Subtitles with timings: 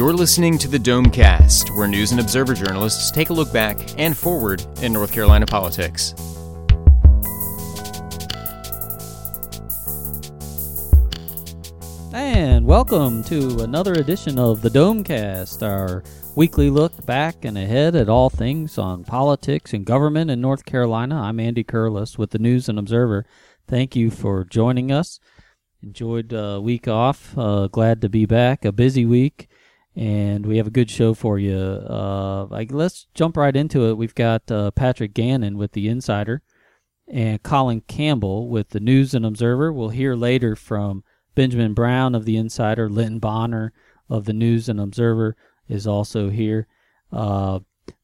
[0.00, 4.16] You're listening to the Domecast, where news and observer journalists take a look back and
[4.16, 6.14] forward in North Carolina politics.
[12.14, 16.02] And welcome to another edition of the Domecast, our
[16.34, 21.20] weekly look back and ahead at all things on politics and government in North Carolina.
[21.20, 23.26] I'm Andy Curliss with the News and Observer.
[23.68, 25.20] Thank you for joining us.
[25.82, 27.36] Enjoyed a week off.
[27.36, 28.64] Uh, glad to be back.
[28.64, 29.48] A busy week,
[30.00, 31.58] and we have a good show for you.
[31.58, 33.98] Uh, let's jump right into it.
[33.98, 36.40] We've got uh, Patrick Gannon with the Insider,
[37.06, 39.70] and Colin Campbell with the News and Observer.
[39.70, 41.04] We'll hear later from
[41.34, 43.74] Benjamin Brown of the Insider, Lynn Bonner
[44.08, 45.36] of the News and Observer
[45.68, 46.66] is also here.
[47.12, 47.58] Uh,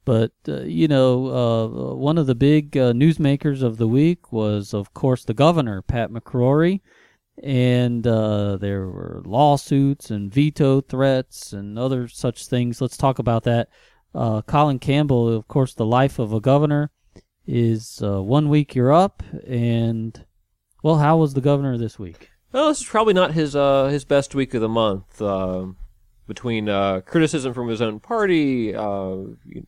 [0.05, 4.75] but, uh, you know, uh, one of the big uh, newsmakers of the week was,
[4.75, 6.83] of course, the governor, Pat McCrory.
[7.43, 12.81] And uh, there were lawsuits and veto threats and other such things.
[12.81, 13.69] Let's talk about that.
[14.15, 16.91] Uh, Colin Campbell, of course, the life of a governor
[17.47, 19.23] is one week you're up.
[19.47, 20.25] And,
[20.83, 22.31] well, how was the governor this week?
[22.53, 25.21] Well, this is probably not his uh, his best week of the month.
[25.21, 25.67] Uh,
[26.27, 29.17] between uh, criticism from his own party, uh,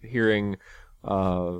[0.02, 0.56] hearing
[1.04, 1.58] uh,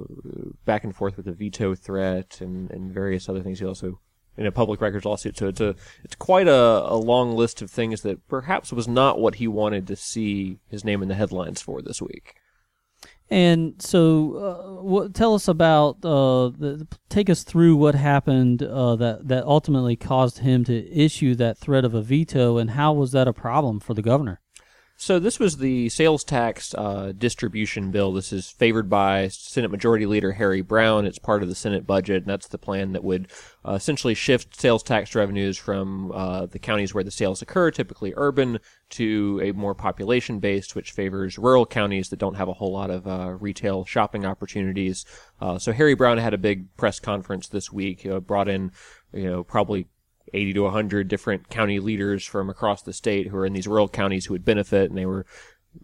[0.65, 4.01] back and forth with the veto threat, and, and various other things, he also
[4.39, 5.37] in a public records lawsuit.
[5.37, 6.53] So it's a it's quite a,
[6.87, 10.85] a long list of things that perhaps was not what he wanted to see his
[10.85, 12.37] name in the headlines for this week.
[13.31, 18.97] And so, uh, what, tell us about uh, the, take us through what happened uh,
[18.97, 23.13] that that ultimately caused him to issue that threat of a veto, and how was
[23.13, 24.41] that a problem for the governor?
[25.01, 28.13] So this was the sales tax uh, distribution bill.
[28.13, 31.07] This is favored by Senate Majority Leader Harry Brown.
[31.07, 33.29] It's part of the Senate budget, and that's the plan that would
[33.65, 38.13] uh, essentially shift sales tax revenues from uh, the counties where the sales occur, typically
[38.17, 38.59] urban,
[38.91, 42.91] to a more population based, which favors rural counties that don't have a whole lot
[42.91, 45.05] of uh, retail shopping opportunities.
[45.41, 48.73] Uh, so Harry Brown had a big press conference this week, brought in,
[49.13, 49.87] you know, probably
[50.33, 53.89] 80 to 100 different county leaders from across the state who are in these rural
[53.89, 55.27] counties who would benefit, and they were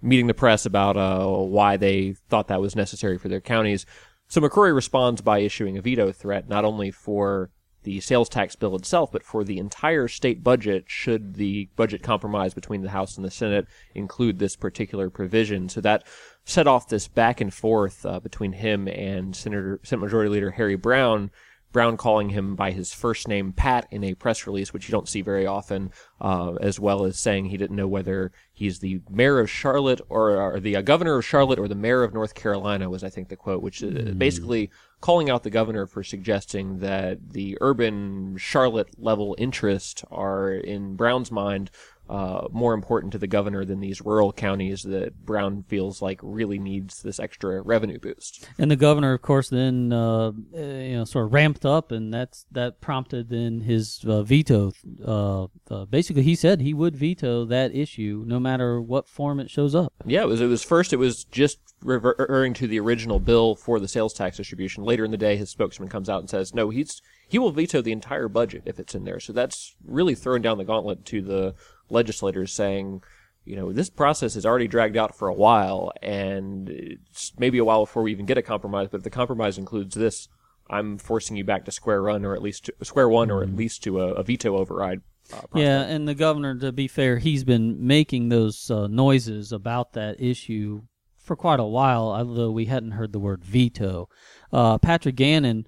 [0.02, 3.86] meeting the press about uh, why they thought that was necessary for their counties.
[4.28, 7.50] So McCrory responds by issuing a veto threat, not only for
[7.84, 12.54] the sales tax bill itself, but for the entire state budget, should the budget compromise
[12.54, 15.68] between the House and the Senate include this particular provision.
[15.68, 16.04] So that
[16.44, 20.76] set off this back and forth uh, between him and Senator Senate Majority Leader Harry
[20.76, 21.30] Brown,
[21.74, 25.08] Brown calling him by his first name, Pat, in a press release, which you don't
[25.08, 25.90] see very often,
[26.20, 30.40] uh, as well as saying he didn't know whether he's the mayor of Charlotte or,
[30.40, 33.28] or the uh, governor of Charlotte or the mayor of North Carolina, was I think
[33.28, 34.16] the quote, which is mm.
[34.16, 34.70] basically
[35.00, 41.32] calling out the governor for suggesting that the urban Charlotte level interests are, in Brown's
[41.32, 41.72] mind,
[42.08, 46.58] uh, more important to the governor than these rural counties that Brown feels like really
[46.58, 48.46] needs this extra revenue boost.
[48.58, 52.44] And the governor, of course, then uh, you know sort of ramped up, and that's
[52.52, 54.72] that prompted then his uh, veto.
[55.04, 59.50] Uh, uh, basically, he said he would veto that issue no matter what form it
[59.50, 59.94] shows up.
[60.04, 60.40] Yeah, it was.
[60.40, 60.92] It was first.
[60.92, 64.84] It was just referring to the original bill for the sales tax distribution.
[64.84, 67.80] Later in the day, his spokesman comes out and says, "No, he's." He will veto
[67.80, 69.18] the entire budget if it's in there.
[69.18, 71.54] So that's really throwing down the gauntlet to the
[71.90, 73.02] legislators saying,
[73.44, 77.64] you know, this process is already dragged out for a while, and it's maybe a
[77.64, 78.88] while before we even get a compromise.
[78.90, 80.28] But if the compromise includes this,
[80.70, 83.48] I'm forcing you back to square run, or at least to, square one, or at
[83.48, 83.58] mm-hmm.
[83.58, 85.02] least to a, a veto override.
[85.32, 89.92] Uh, yeah, and the governor, to be fair, he's been making those uh, noises about
[89.92, 90.82] that issue
[91.18, 94.08] for quite a while, although we hadn't heard the word veto.
[94.52, 95.66] Uh, Patrick Gannon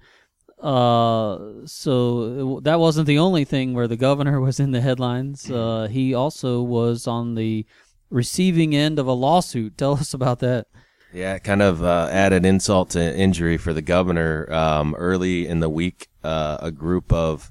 [0.59, 5.49] uh, so that wasn't the only thing where the governor was in the headlines.
[5.49, 7.65] Uh, he also was on the
[8.09, 9.77] receiving end of a lawsuit.
[9.77, 10.67] Tell us about that.
[11.13, 14.51] Yeah, kind of uh, added insult to injury for the governor.
[14.51, 17.49] Um, early in the week, uh, a group of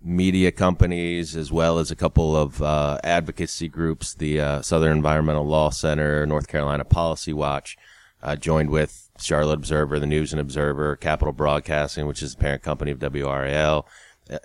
[0.00, 5.46] media companies, as well as a couple of uh, advocacy groups, the uh, Southern Environmental
[5.46, 7.76] Law Center, North Carolina Policy Watch,
[8.24, 12.62] uh, joined with Charlotte Observer, the News and Observer, Capital Broadcasting, which is the parent
[12.62, 13.86] company of WRAL,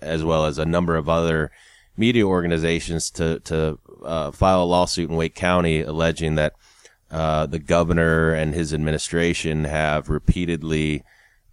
[0.02, 1.52] as well as a number of other
[1.98, 6.54] media organizations to to uh, file a lawsuit in Wake County alleging that
[7.12, 11.04] uh, the governor and his administration have repeatedly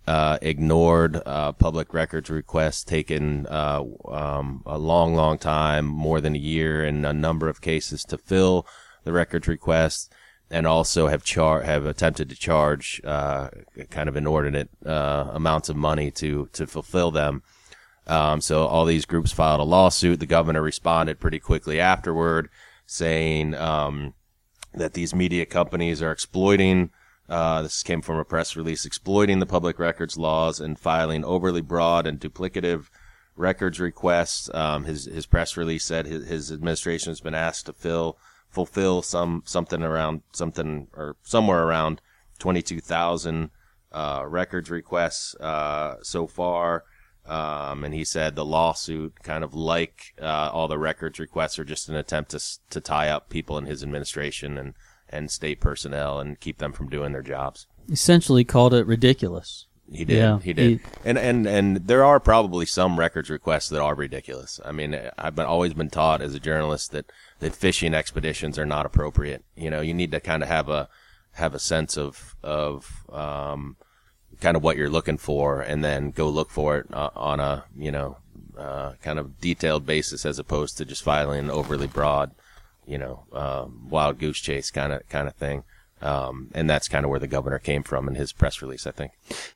[0.07, 6.35] uh, ignored uh, public records requests taken uh, um, a long, long time, more than
[6.35, 8.67] a year in a number of cases to fill
[9.05, 10.09] the records requests
[10.51, 13.49] and also have char have attempted to charge uh,
[13.91, 17.43] kind of inordinate uh, amounts of money to to fulfill them.
[18.07, 20.21] Um, so all these groups filed a lawsuit.
[20.21, 22.49] The governor responded pretty quickly afterward,
[22.87, 24.15] saying um,
[24.75, 26.91] that these media companies are exploiting.
[27.29, 31.61] Uh, this came from a press release exploiting the public records laws and filing overly
[31.61, 32.89] broad and duplicative
[33.35, 34.49] records requests.
[34.55, 38.17] Um, his his press release said his, his administration has been asked to fill
[38.51, 42.01] fulfill some something around something or somewhere around
[42.39, 43.51] twenty two thousand
[43.93, 46.85] uh, records requests uh, so far.
[47.27, 51.65] Um, and he said the lawsuit, kind of like uh, all the records requests, are
[51.65, 52.41] just an attempt to
[52.71, 54.75] to tie up people in his administration and
[55.09, 57.67] and state personnel and keep them from doing their jobs.
[57.91, 59.67] Essentially, called it ridiculous.
[59.91, 60.17] He did.
[60.19, 60.71] Yeah, he did.
[60.81, 64.59] he- and and and there are probably some records requests that are ridiculous.
[64.65, 67.11] I mean, I've been always been taught as a journalist that
[67.41, 69.45] that fishing expeditions are not appropriate.
[69.55, 70.89] You know, you need to kind of have a
[71.33, 73.77] have a sense of of um,
[74.41, 77.65] kind of what you're looking for, and then go look for it uh, on a
[77.77, 78.17] you know
[78.59, 82.33] uh, kind of detailed basis, as opposed to just filing an overly broad,
[82.87, 85.63] you know, uh, wild goose chase kind of kind of thing.
[86.03, 88.91] Um, and that's kind of where the governor came from in his press release, I
[88.91, 89.13] think.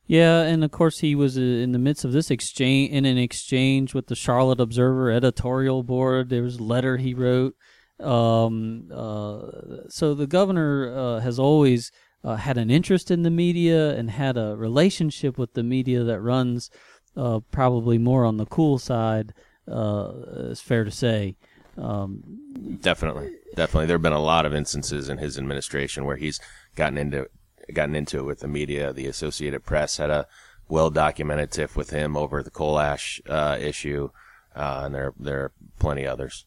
[0.07, 3.19] Yeah, and of course he was uh, in the midst of this exchange in an
[3.19, 6.31] exchange with the Charlotte Observer editorial board.
[6.31, 7.55] There was a letter he wrote.
[7.99, 11.93] Um, uh, so the governor uh, has always
[12.25, 16.21] uh, had an interest in the media and had a relationship with the media that
[16.21, 16.71] runs
[17.17, 19.35] uh, probably more on the cool side.
[19.71, 20.13] Uh,
[20.51, 21.37] it's fair to say.
[21.77, 23.87] Um, Definitely, definitely.
[23.87, 26.41] There have been a lot of instances in his administration where he's
[26.77, 27.27] gotten into
[27.73, 28.93] gotten into it with the media.
[28.93, 30.27] The Associated Press had a
[30.69, 34.11] well documented tiff with him over the coal ash uh, issue,
[34.55, 36.47] uh, and there there are plenty others.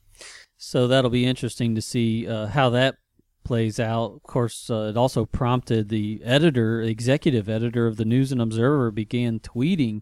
[0.58, 2.96] So that'll be interesting to see uh, how that
[3.44, 4.14] plays out.
[4.16, 8.92] Of course, uh, it also prompted the editor, executive editor of the News and Observer,
[8.92, 10.02] began tweeting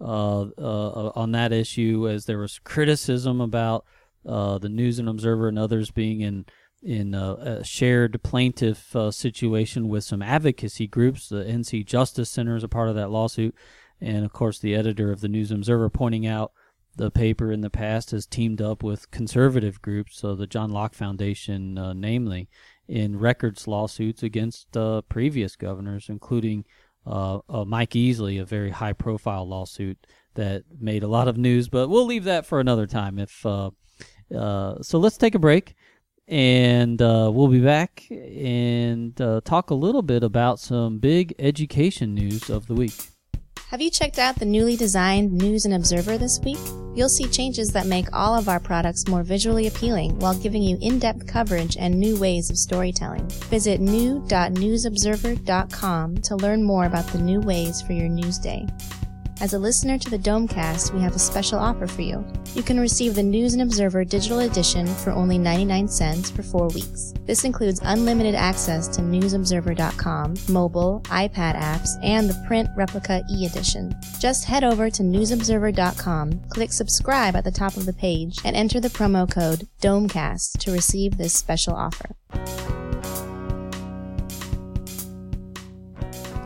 [0.00, 3.84] uh, uh, on that issue as there was criticism about
[4.26, 6.44] uh, the News and Observer and others being in
[6.82, 11.28] in uh, a shared plaintiff uh, situation with some advocacy groups.
[11.28, 13.54] The NC Justice Center is a part of that lawsuit,
[14.00, 16.52] and of course, the editor of the News and Observer pointing out
[16.96, 20.94] the paper in the past has teamed up with conservative groups, so the John Locke
[20.94, 22.48] Foundation, uh, namely,
[22.86, 26.64] in records lawsuits against uh, previous governors, including
[27.06, 31.68] uh, uh, Mike Easley, a very high profile lawsuit that made a lot of news.
[31.68, 33.18] But we'll leave that for another time.
[33.18, 33.44] If
[34.34, 35.74] uh, so, let's take a break.
[36.28, 42.14] And uh, we'll be back and uh, talk a little bit about some big education
[42.14, 42.94] news of the week.
[43.72, 46.58] Have you checked out the newly designed News and Observer this week?
[46.94, 50.76] You'll see changes that make all of our products more visually appealing while giving you
[50.82, 53.26] in-depth coverage and new ways of storytelling.
[53.48, 58.66] Visit new.newsobserver.com to learn more about the new ways for your news day.
[59.42, 62.24] As a listener to the Domecast, we have a special offer for you.
[62.54, 66.68] You can receive the News and Observer digital edition for only 99 cents for four
[66.68, 67.12] weeks.
[67.26, 73.92] This includes unlimited access to newsobserver.com, mobile, iPad apps, and the print replica e-edition.
[74.20, 78.78] Just head over to newsobserver.com, click subscribe at the top of the page, and enter
[78.78, 82.14] the promo code DOMECAST to receive this special offer.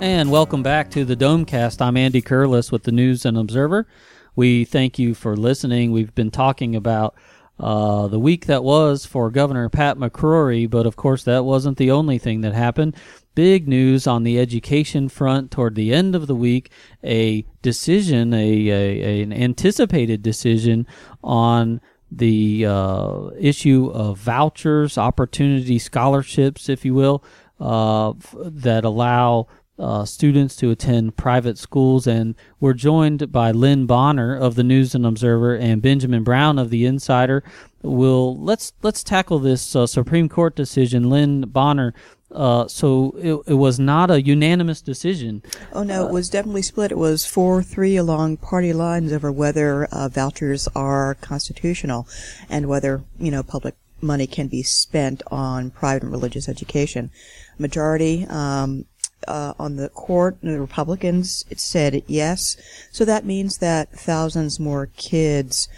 [0.01, 1.81] And welcome back to the Domecast.
[1.81, 3.89] I'm Andy Curliss with the News and Observer.
[4.35, 5.91] We thank you for listening.
[5.91, 7.15] We've been talking about
[7.59, 11.91] uh, the week that was for Governor Pat McCrory, but of course that wasn't the
[11.91, 12.95] only thing that happened.
[13.35, 16.71] Big news on the education front toward the end of the week.
[17.03, 20.87] A decision, a, a an anticipated decision
[21.25, 27.25] on the uh, issue of vouchers, opportunity scholarships, if you will,
[27.59, 29.47] uh, that allow
[29.79, 32.07] uh, students to attend private schools.
[32.07, 36.71] And we're joined by Lynn Bonner of the News and Observer and Benjamin Brown of
[36.71, 37.43] the Insider.
[37.83, 41.09] We'll let's let's tackle this uh, Supreme Court decision.
[41.09, 41.95] Lynn Bonner.
[42.33, 45.43] Uh, so it, it was not a unanimous decision.
[45.73, 46.91] Oh no, it was definitely split.
[46.91, 52.09] It was four three along party lines over whether uh, vouchers are constitutional
[52.51, 57.11] and whether you know public money can be spent on private religious education.
[57.59, 58.87] Majority um,
[59.27, 62.57] uh, on the court, the Republicans said yes.
[62.91, 65.69] So that means that thousands more kids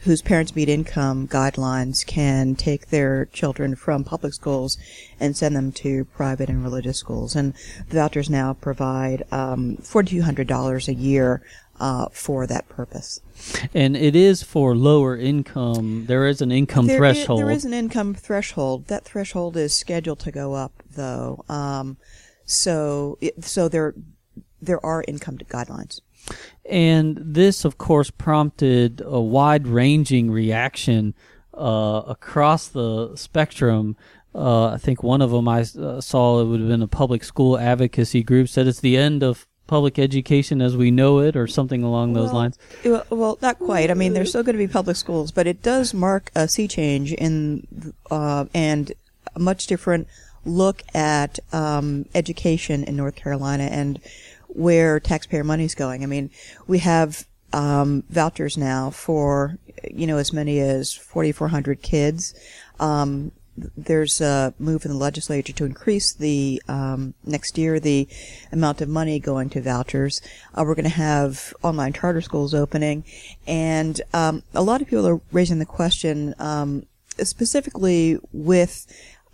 [0.00, 4.78] whose parents meet income guidelines can take their children from public schools
[5.18, 7.34] and send them to private and religious schools.
[7.34, 7.52] And
[7.88, 11.42] the vouchers now provide um, $4,200 a year
[11.80, 13.20] uh, for that purpose.
[13.74, 16.06] And it is for lower income.
[16.06, 17.40] There is an income There threshold.
[17.40, 18.86] there is an income threshold.
[18.88, 21.44] That threshold is scheduled to go up, though.
[21.48, 21.96] Um,
[22.48, 23.94] so, so there,
[24.60, 26.00] there are income guidelines.
[26.68, 31.14] And this, of course, prompted a wide ranging reaction
[31.54, 33.96] uh, across the spectrum
[34.34, 37.24] Uh, I think one of them I uh, saw it would have been a public
[37.24, 41.46] school advocacy group said it's the end of public education as we know it, or
[41.46, 42.58] something along those Well, lines.
[42.84, 43.90] Well, well, not quite.
[43.90, 46.68] I mean, there's still going to be public schools, but it does mark a sea
[46.68, 47.66] change in
[48.10, 48.92] uh, and
[49.34, 50.06] a much different
[50.48, 54.00] look at um, education in North Carolina and
[54.48, 56.02] where taxpayer money is going.
[56.02, 56.30] I mean,
[56.66, 59.58] we have um, vouchers now for
[59.90, 62.34] you know as many as 4,400 kids.
[62.80, 63.32] Um,
[63.76, 68.06] there's a move in the legislature to increase the um, next year the
[68.52, 70.20] amount of money going to vouchers.
[70.54, 73.04] Uh, we're going to have online charter schools opening,
[73.46, 76.86] and um, a lot of people are raising the question um,
[77.24, 78.86] specifically with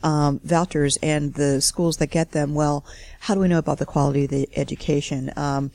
[0.05, 2.55] um, vouchers and the schools that get them.
[2.55, 2.85] Well,
[3.21, 5.33] how do we know about the quality of the education?
[5.37, 5.73] Um,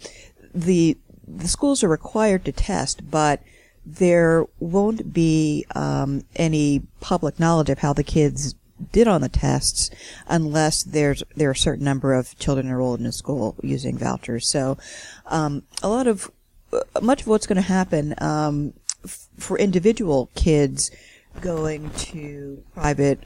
[0.54, 3.42] the the schools are required to test, but
[3.86, 8.56] there won't be um, any public knowledge of how the kids
[8.92, 9.90] did on the tests
[10.28, 14.48] unless there's there are a certain number of children enrolled in a school using vouchers.
[14.48, 14.78] So
[15.26, 16.32] um, a lot of
[16.72, 20.92] uh, much of what's going to happen um, f- for individual kids
[21.42, 23.20] going to private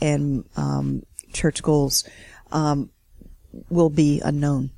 [0.00, 2.04] and um, church schools
[2.52, 2.90] um,
[3.68, 4.70] will be unknown.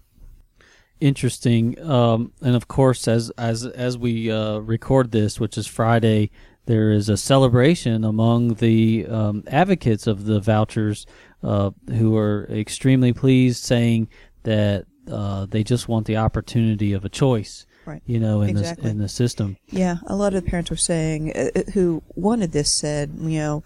[1.00, 1.80] interesting.
[1.82, 6.30] Um, and of course, as as as we uh, record this, which is Friday,
[6.66, 11.06] there is a celebration among the um, advocates of the vouchers
[11.42, 14.08] uh, who are extremely pleased, saying
[14.42, 17.66] that uh, they just want the opportunity of a choice.
[17.86, 18.02] Right.
[18.04, 18.84] You know, in Exactly.
[18.84, 19.56] the in the system.
[19.68, 23.38] Yeah, a lot of the parents were saying uh, uh, who wanted this said, you
[23.38, 23.64] know,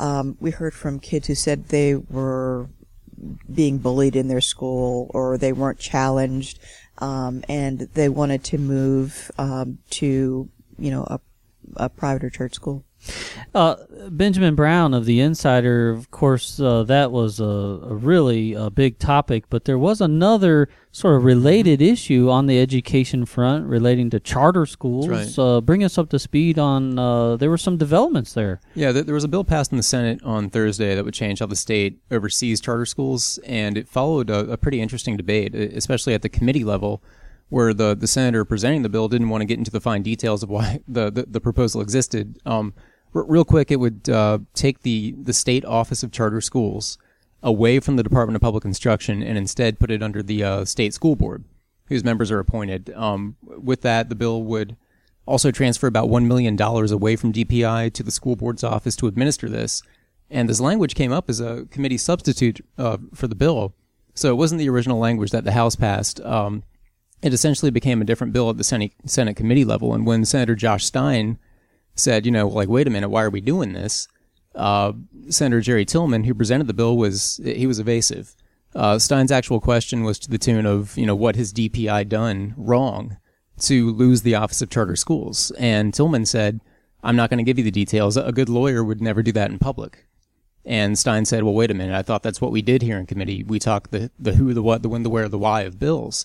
[0.00, 2.68] um, we heard from kids who said they were
[3.52, 6.58] being bullied in their school or they weren't challenged,
[6.98, 11.20] um, and they wanted to move um, to, you know, a,
[11.76, 12.84] a private or church school.
[13.54, 13.76] Uh,
[14.08, 18.98] Benjamin Brown of the Insider, of course, uh, that was a, a really a big
[18.98, 19.44] topic.
[19.50, 24.66] But there was another sort of related issue on the education front relating to charter
[24.66, 25.08] schools.
[25.08, 26.98] That's Uh, bring us up to speed on.
[26.98, 28.60] Uh, there were some developments there.
[28.74, 31.40] Yeah, th- there was a bill passed in the Senate on Thursday that would change
[31.40, 36.14] how the state oversees charter schools, and it followed a, a pretty interesting debate, especially
[36.14, 37.02] at the committee level,
[37.48, 40.42] where the, the senator presenting the bill didn't want to get into the fine details
[40.42, 42.38] of why the, the, the proposal existed.
[42.46, 42.72] Um,
[43.12, 46.98] real quick, it would uh, take the, the state office of charter schools
[47.42, 50.94] away from the Department of Public Instruction and instead put it under the uh, state
[50.94, 51.44] school board,
[51.86, 52.92] whose members are appointed.
[52.94, 54.76] Um, with that, the bill would
[55.26, 59.48] also transfer about $1 million away from DPI to the school board's office to administer
[59.48, 59.82] this.
[60.30, 63.74] And this language came up as a committee substitute uh, for the bill.
[64.14, 66.20] So it wasn't the original language that the House passed.
[66.20, 66.64] Um,
[67.22, 69.94] it essentially became a different bill at the Senate, Senate committee level.
[69.94, 71.38] And when Senator Josh Stein
[71.94, 74.08] said, you know, like, wait a minute, why are we doing this?
[74.54, 74.92] Uh,
[75.28, 78.34] Senator Jerry Tillman, who presented the bill, was he was evasive.
[78.74, 82.54] Uh, Stein's actual question was to the tune of, you know, what has DPI done
[82.56, 83.18] wrong
[83.60, 85.52] to lose the Office of Charter Schools?
[85.58, 86.60] And Tillman said,
[87.02, 88.16] I'm not going to give you the details.
[88.16, 90.06] A good lawyer would never do that in public.
[90.64, 91.94] And Stein said, well, wait a minute.
[91.94, 93.42] I thought that's what we did here in committee.
[93.42, 96.24] We talked the, the who, the what, the when, the where, the why of bills.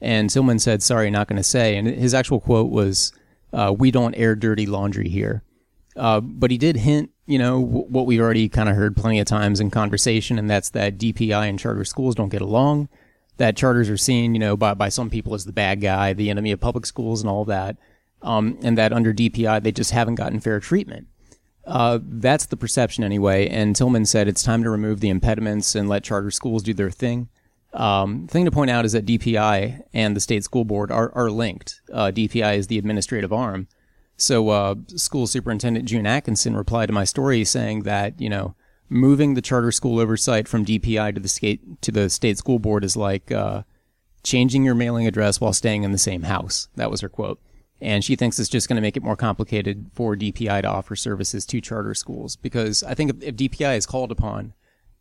[0.00, 1.76] And Tillman said, sorry, not going to say.
[1.76, 3.12] And his actual quote was,
[3.54, 5.42] uh, we don't air dirty laundry here.
[5.96, 9.20] Uh, but he did hint, you know, w- what we've already kind of heard plenty
[9.20, 12.88] of times in conversation, and that's that DPI and charter schools don't get along.
[13.36, 16.30] That charters are seen, you know, by, by some people as the bad guy, the
[16.30, 17.76] enemy of public schools, and all that.
[18.22, 21.06] Um, and that under DPI, they just haven't gotten fair treatment.
[21.66, 23.48] Uh, that's the perception anyway.
[23.48, 26.90] And Tillman said it's time to remove the impediments and let charter schools do their
[26.90, 27.28] thing.
[27.74, 31.30] Um, thing to point out is that DPI and the state school board are, are
[31.30, 31.82] linked.
[31.92, 33.66] Uh, DPI is the administrative arm.
[34.16, 38.54] So, uh, school superintendent June Atkinson replied to my story saying that, you know,
[38.88, 42.84] moving the charter school oversight from DPI to the state, to the state school board
[42.84, 43.64] is like, uh,
[44.22, 46.68] changing your mailing address while staying in the same house.
[46.76, 47.40] That was her quote.
[47.80, 50.94] And she thinks it's just going to make it more complicated for DPI to offer
[50.94, 54.54] services to charter schools because I think if, if DPI is called upon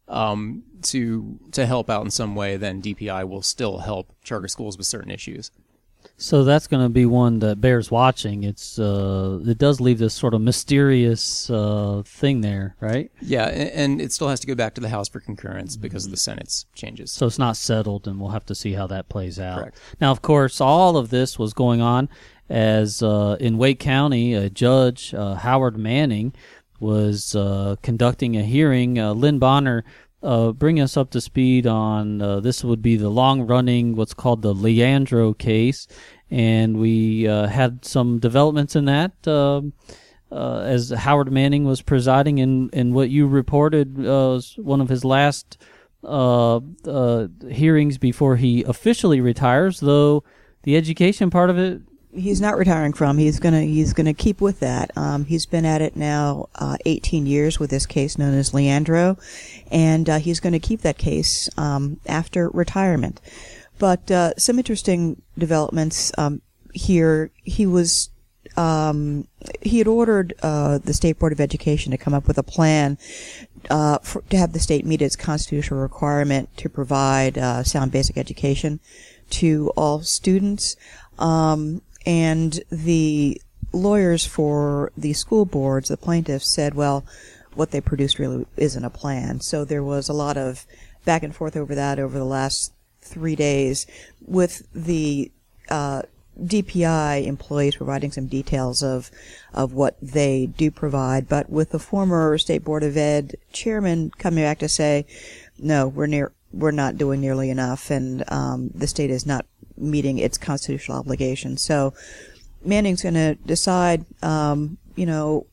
[0.07, 4.77] um, to to help out in some way, then DPI will still help charter schools
[4.77, 5.51] with certain issues.
[6.17, 8.43] So that's going to be one that bears watching.
[8.43, 13.09] It's uh, it does leave this sort of mysterious uh, thing there, right?
[13.21, 16.05] Yeah, a- and it still has to go back to the House for concurrence because
[16.05, 17.11] of the Senate's changes.
[17.11, 19.59] So it's not settled, and we'll have to see how that plays out.
[19.59, 19.79] Correct.
[20.01, 22.09] Now, of course, all of this was going on
[22.49, 26.33] as uh, in Wake County, a judge, uh, Howard Manning,
[26.79, 28.99] was uh, conducting a hearing.
[28.99, 29.83] Uh, Lynn Bonner,
[30.21, 34.13] uh, bring us up to speed on uh, this would be the long running, what's
[34.13, 35.87] called the Leandro case.
[36.31, 39.27] And we uh, had some developments in that.
[39.27, 39.73] Um
[40.31, 45.05] uh, as Howard Manning was presiding in, in what you reported was one of his
[45.05, 45.59] last
[46.03, 50.23] hearings before he officially retires, though
[50.63, 51.83] the education part of it
[52.15, 53.17] he's not retiring from.
[53.17, 54.91] He's gonna he's gonna keep with that.
[54.97, 59.17] Um, he's been at it now uh, 18 years with this case known as Leandro,
[59.71, 63.19] and uh, he's going to keep that case um, after retirement.
[63.79, 66.41] But uh, some interesting developments um,
[66.73, 67.31] here.
[67.43, 68.09] He was
[68.55, 69.27] um,
[69.61, 72.97] he had ordered uh, the state board of education to come up with a plan
[73.69, 78.17] uh, for, to have the state meet its constitutional requirement to provide uh, sound basic
[78.17, 78.79] education
[79.29, 80.75] to all students.
[81.17, 83.41] Um, and the
[83.71, 87.03] lawyers for the school boards, the plaintiffs, said, well,
[87.55, 89.39] what they produced really isn't a plan.
[89.41, 90.65] So there was a lot of
[91.05, 93.85] back and forth over that over the last three days
[94.25, 95.31] with the
[95.69, 96.03] uh,
[96.41, 99.11] DPI employees providing some details of
[99.53, 104.43] of what they do provide, but with the former State Board of Ed chairman coming
[104.43, 105.05] back to say,
[105.59, 109.45] no, we're near we're not doing nearly enough, and um, the state is not
[109.75, 111.61] meeting its constitutional obligations.
[111.61, 111.93] So
[112.63, 115.47] Manning's going to decide, um, you know,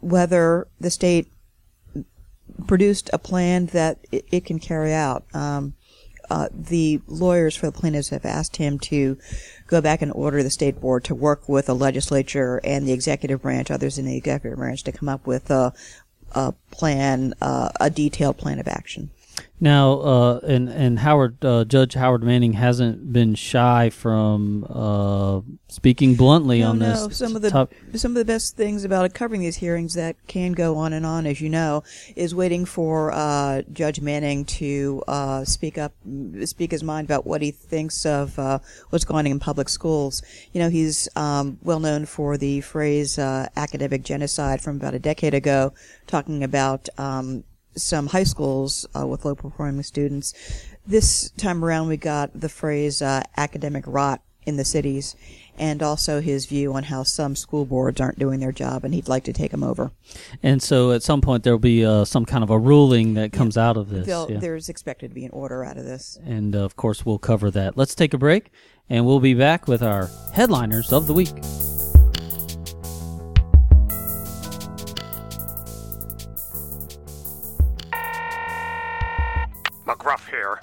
[0.00, 1.28] whether the state
[2.66, 5.24] produced a plan that it, it can carry out.
[5.34, 5.74] Um,
[6.30, 9.18] uh, the lawyers for the plaintiffs have asked him to
[9.66, 13.42] go back and order the state board to work with the legislature and the executive
[13.42, 15.72] branch, others in the executive branch, to come up with a,
[16.32, 19.10] a plan, uh, a detailed plan of action.
[19.60, 26.16] Now, uh, and and Howard uh, Judge Howard Manning hasn't been shy from uh, speaking
[26.16, 27.06] bluntly no, on no.
[27.06, 27.16] this.
[27.16, 30.52] Some of the top- some of the best things about covering these hearings that can
[30.52, 31.84] go on and on, as you know,
[32.16, 35.94] is waiting for uh, Judge Manning to uh, speak up,
[36.44, 38.58] speak his mind about what he thinks of uh,
[38.90, 40.20] what's going on in public schools.
[40.52, 45.32] You know, he's um, well known for the phrase "academic genocide" from about a decade
[45.32, 45.72] ago,
[46.06, 46.88] talking about.
[46.98, 47.44] Um,
[47.76, 50.34] some high schools uh, with low performing students.
[50.86, 55.16] This time around, we got the phrase uh, academic rot in the cities,
[55.56, 59.08] and also his view on how some school boards aren't doing their job, and he'd
[59.08, 59.90] like to take them over.
[60.42, 63.56] And so, at some point, there'll be uh, some kind of a ruling that comes
[63.56, 64.06] out of this.
[64.06, 64.26] Yeah.
[64.38, 66.18] There's expected to be an order out of this.
[66.24, 67.76] And uh, of course, we'll cover that.
[67.76, 68.50] Let's take a break,
[68.90, 71.32] and we'll be back with our headliners of the week.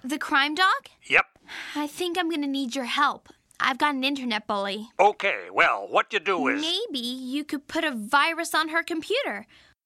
[0.04, 0.88] The crime dog?
[1.08, 1.26] Yep.
[1.76, 3.30] I think I'm gonna need your help.
[3.60, 4.90] I've got an internet bully.
[5.00, 6.62] Okay, well, what you do is.
[6.62, 9.46] Maybe you could put a virus on her computer,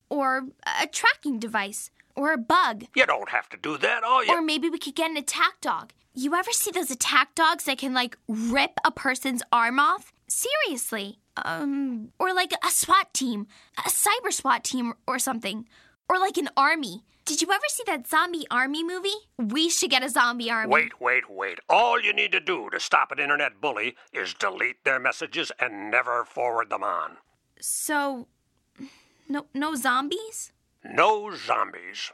[0.10, 0.48] or
[0.82, 2.86] a tracking device, or a bug.
[2.96, 4.32] You don't have to do that, all you.
[4.32, 5.92] Or maybe we could get an attack dog.
[6.14, 10.14] You ever see those attack dogs that can, like, rip a person's arm off?
[10.28, 11.20] Seriously.
[11.44, 13.48] Um, or like a SWAT team,
[13.78, 15.68] a cyber SWAT team or something.
[16.08, 17.04] Or like an army.
[17.26, 19.10] Did you ever see that zombie army movie?
[19.40, 20.72] We should get a zombie army.
[20.72, 21.60] Wait, wait, wait.
[21.68, 25.90] All you need to do to stop an internet bully is delete their messages and
[25.90, 27.18] never forward them on.
[27.60, 28.28] So,
[29.28, 30.54] no, no zombies?
[30.84, 32.12] No zombies.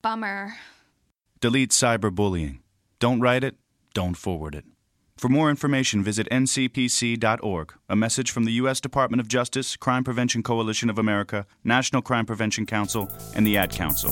[0.00, 0.54] Bummer.
[1.40, 2.60] Delete cyberbullying.
[2.98, 3.56] Don't write it,
[3.92, 4.64] don't forward it.
[5.22, 7.74] For more information, visit ncpc.org.
[7.88, 8.80] A message from the U.S.
[8.80, 13.70] Department of Justice, Crime Prevention Coalition of America, National Crime Prevention Council, and the Ad
[13.70, 14.10] Council.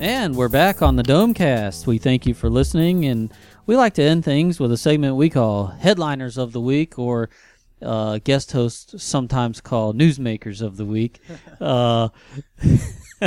[0.00, 1.86] And we're back on the Domecast.
[1.86, 3.32] We thank you for listening, and
[3.66, 7.30] we like to end things with a segment we call Headliners of the Week, or
[7.82, 11.20] uh, guest hosts sometimes call Newsmakers of the Week.
[11.60, 12.08] Uh,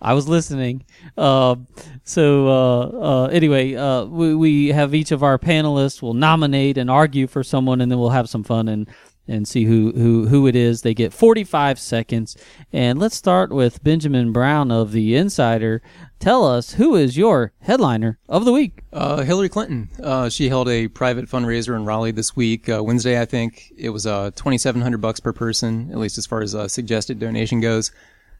[0.00, 0.84] I was listening.
[1.18, 1.56] Uh,
[2.04, 6.88] so uh, uh, anyway, uh, we, we have each of our panelists will nominate and
[6.88, 8.88] argue for someone, and then we'll have some fun and
[9.26, 10.82] and see who, who, who it is.
[10.82, 12.36] They get 45 seconds.
[12.72, 15.82] And let's start with Benjamin Brown of The Insider.
[16.18, 18.82] Tell us who is your headliner of the week?
[18.92, 19.88] Uh, Hillary Clinton.
[20.02, 23.72] Uh, she held a private fundraiser in Raleigh this week, uh, Wednesday, I think.
[23.76, 27.60] It was uh, 2,700 bucks per person, at least as far as uh, suggested donation
[27.60, 27.92] goes.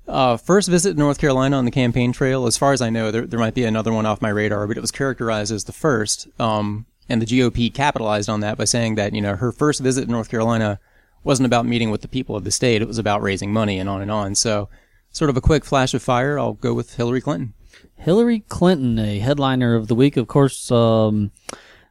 [0.06, 2.46] Uh, first visit to North Carolina on the campaign trail.
[2.46, 4.76] As far as I know, there, there might be another one off my radar, but
[4.76, 6.28] it was characterized as the first.
[6.38, 10.06] Um, and the GOP capitalized on that by saying that, you know, her first visit
[10.06, 10.80] to North Carolina
[11.22, 12.82] wasn't about meeting with the people of the state.
[12.82, 14.34] It was about raising money and on and on.
[14.34, 14.68] So,
[15.10, 16.38] sort of a quick flash of fire.
[16.38, 17.54] I'll go with Hillary Clinton.
[17.96, 20.16] Hillary Clinton, a headliner of the week.
[20.16, 21.30] Of course, um,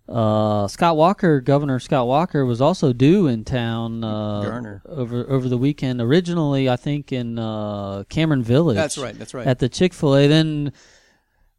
[0.08, 5.58] uh, Scott Walker, Governor Scott Walker, was also due in town uh, over over the
[5.58, 6.02] weekend.
[6.02, 8.76] Originally, I think in uh, Cameron Village.
[8.76, 9.48] That's right, that's right.
[9.48, 10.28] At the Chick Fil A.
[10.28, 10.74] Then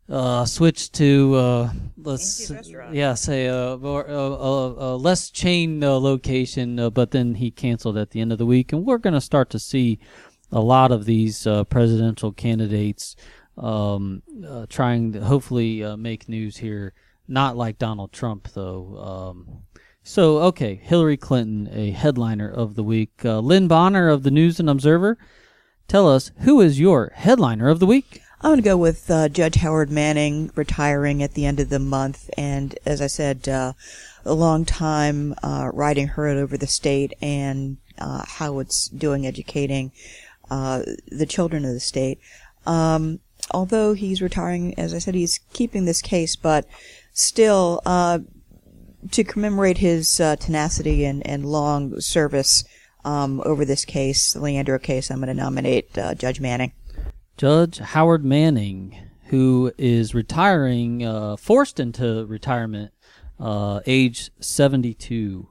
[0.08, 2.52] uh, switch to uh, let's
[2.92, 7.96] yeah say a a, a, a less chain uh, location, uh, but then he canceled
[7.96, 9.98] at the end of the week, and we're going to start to see
[10.52, 13.16] a lot of these uh, presidential candidates
[13.56, 16.92] um, uh, trying to hopefully uh, make news here.
[17.26, 18.98] Not like Donald Trump though.
[18.98, 19.62] Um,
[20.02, 23.24] so okay, Hillary Clinton, a headliner of the week.
[23.24, 25.16] Uh, Lynn Bonner of the News and Observer,
[25.88, 28.20] tell us who is your headliner of the week.
[28.44, 31.78] I'm going to go with uh, Judge Howard Manning retiring at the end of the
[31.78, 33.72] month, and as I said, uh,
[34.22, 39.92] a long time uh, riding herd over the state and uh, how it's doing educating
[40.50, 42.20] uh, the children of the state.
[42.66, 46.66] Um, although he's retiring, as I said, he's keeping this case, but
[47.14, 48.18] still, uh,
[49.10, 52.62] to commemorate his tenacity and, and long service
[53.06, 56.72] um, over this case, the Leandro case, I'm going to nominate Judge Manning.
[57.36, 62.92] Judge Howard Manning, who is retiring, uh, forced into retirement,
[63.40, 65.48] uh, age 72.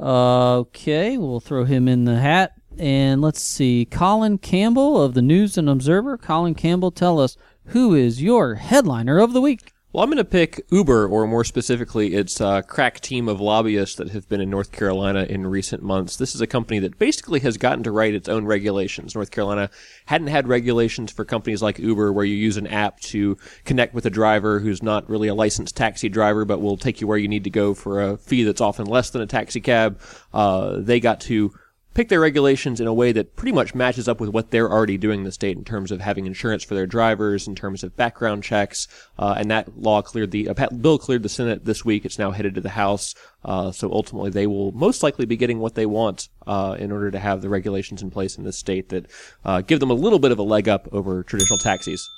[0.00, 2.52] Uh, okay, we'll throw him in the hat.
[2.78, 6.16] And let's see, Colin Campbell of the News and Observer.
[6.16, 9.71] Colin Campbell, tell us who is your headliner of the week?
[9.92, 13.96] Well, I'm going to pick Uber, or more specifically, its uh, crack team of lobbyists
[13.96, 16.16] that have been in North Carolina in recent months.
[16.16, 19.14] This is a company that basically has gotten to write its own regulations.
[19.14, 19.68] North Carolina
[20.06, 24.06] hadn't had regulations for companies like Uber, where you use an app to connect with
[24.06, 27.28] a driver who's not really a licensed taxi driver, but will take you where you
[27.28, 30.00] need to go for a fee that's often less than a taxi cab.
[30.32, 31.52] Uh, they got to
[31.94, 34.96] pick their regulations in a way that pretty much matches up with what they're already
[34.96, 37.96] doing in the state in terms of having insurance for their drivers, in terms of
[37.96, 42.04] background checks, uh, and that law cleared the uh, bill cleared the Senate this week.
[42.04, 45.58] It's now headed to the House, uh, so ultimately they will most likely be getting
[45.58, 48.88] what they want uh, in order to have the regulations in place in this state
[48.90, 49.06] that
[49.44, 52.08] uh, give them a little bit of a leg up over traditional taxis.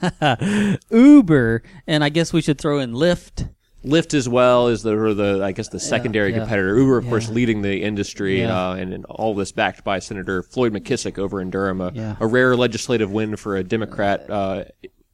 [0.90, 3.50] Uber, and I guess we should throw in Lyft.
[3.84, 6.38] Lyft as well is the, or the I guess the secondary yeah.
[6.38, 6.78] competitor.
[6.78, 8.70] Uber, of course, leading the industry, Yeah.
[8.70, 11.80] uh, and, and all this backed by Senator Floyd McKissick over in Durham.
[11.80, 12.16] A, Yeah.
[12.20, 14.64] a rare legislative win for a Democrat uh,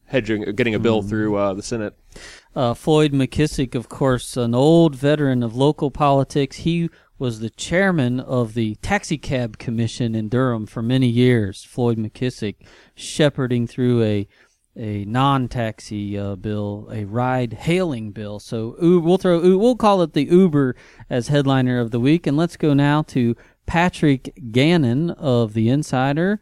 [0.07, 1.95] hedging, getting a bill through uh, the Senate.
[2.55, 6.57] Uh, Floyd McKissick, of course, an old veteran of local politics.
[6.59, 11.65] He was the chairman of the taxicab Commission in Durham for many years.
[11.65, 12.57] Floyd McKissick
[12.95, 14.29] shepherding through a
[14.79, 18.39] a non-taxi uh, bill, a ride-hailing bill.
[18.39, 20.77] So we'll throw we'll call it the Uber
[21.11, 23.37] as headliner of the week, and let's go now to
[23.67, 26.41] Patrick Gannon of the Insider.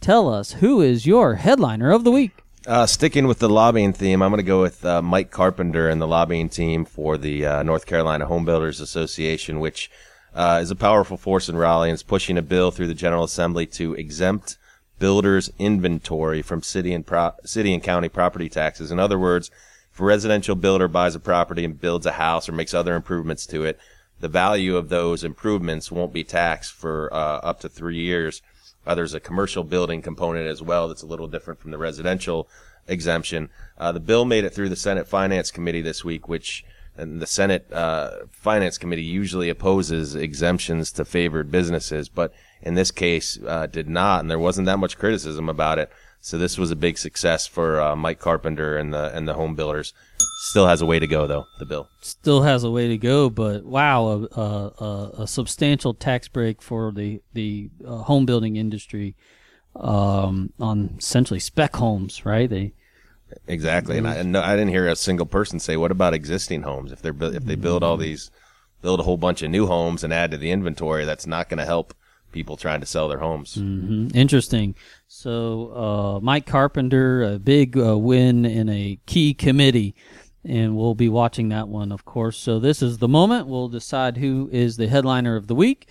[0.00, 2.42] Tell us who is your headliner of the week.
[2.66, 6.02] Uh, sticking with the lobbying theme, I'm going to go with uh, Mike Carpenter and
[6.02, 9.88] the lobbying team for the uh, North Carolina Home Builders Association, which
[10.34, 13.22] uh, is a powerful force in Raleigh and is pushing a bill through the General
[13.22, 14.58] Assembly to exempt
[14.98, 18.90] builders' inventory from city and pro- city and county property taxes.
[18.90, 19.50] In other words,
[19.92, 23.46] if a residential builder buys a property and builds a house or makes other improvements
[23.46, 23.78] to it,
[24.20, 28.42] the value of those improvements won't be taxed for uh, up to three years.
[28.86, 32.48] Uh, there's a commercial building component as well that's a little different from the residential
[32.88, 33.50] exemption.
[33.76, 36.64] Uh, the bill made it through the Senate Finance Committee this week, which
[36.98, 42.32] and the Senate uh, Finance Committee usually opposes exemptions to favored businesses, but
[42.66, 45.88] in this case uh, did not, and there wasn't that much criticism about it.
[46.20, 49.54] So this was a big success for uh, Mike Carpenter and the and the home
[49.54, 49.94] builders.
[50.48, 51.44] Still has a way to go though.
[51.60, 51.88] The bill.
[52.00, 56.60] still has a way to go, but wow, a, a, a, a substantial tax break
[56.60, 59.14] for the the uh, home building industry
[59.76, 62.50] um, on essentially spec homes, right?
[62.50, 62.74] They
[63.46, 66.62] Exactly, and I and no, I didn't hear a single person say, "What about existing
[66.62, 66.90] homes?
[66.90, 68.32] If they're if they build all these,
[68.82, 71.58] build a whole bunch of new homes and add to the inventory, that's not going
[71.58, 71.94] to help
[72.36, 74.14] people trying to sell their homes." Mhm.
[74.14, 74.74] interesting.
[75.08, 75.32] So
[75.84, 79.94] uh, Mike Carpenter, a big uh, win in a key committee,
[80.44, 82.36] and we'll be watching that one, of course.
[82.36, 85.88] So this is the moment we'll decide who is the headliner of the week.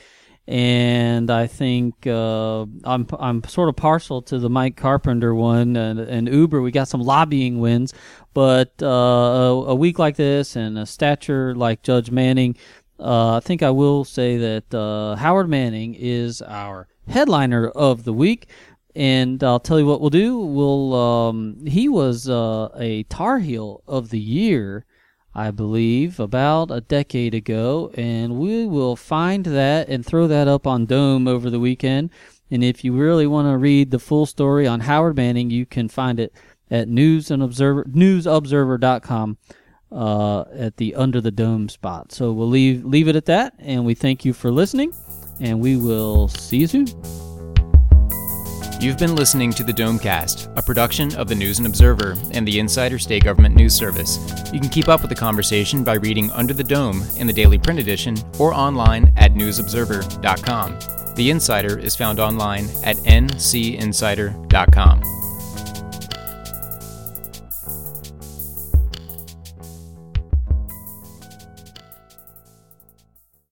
[0.47, 5.99] And I think uh, I'm I'm sort of partial to the Mike Carpenter one and,
[5.99, 6.61] and Uber.
[6.61, 7.95] We got some lobbying wins,
[8.35, 12.55] but uh, a, a week like this and a stature like Judge Manning,
[12.99, 18.13] uh, I think I will say that uh, Howard Manning is our headliner of the
[18.13, 18.47] week.
[18.95, 20.39] And I'll tell you what we'll do.
[20.39, 24.85] We'll um, he was uh, a Tar Heel of the year,
[25.33, 30.65] I believe, about a decade ago, and we will find that and throw that up
[30.65, 32.09] on Dome over the weekend.
[32.49, 35.89] And if you really want to read the full story on Howard Manning, you can
[35.89, 36.31] find it
[36.71, 39.37] at News and Observer newsobserver.com
[39.95, 42.11] uh, at the Under the Dome spot.
[42.11, 44.93] So we'll leave leave it at that, and we thank you for listening,
[45.39, 46.87] and we will see you soon.
[48.81, 52.59] You've been listening to the Domecast, a production of the News and Observer and the
[52.59, 54.19] Insider State Government News Service.
[54.53, 57.57] You can keep up with the conversation by reading Under the Dome in the daily
[57.57, 61.15] print edition or online at newsobserver.com.
[61.15, 65.24] The Insider is found online at ncinsider.com.